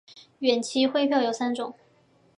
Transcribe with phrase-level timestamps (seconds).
[0.39, 1.75] 远期汇票有三种。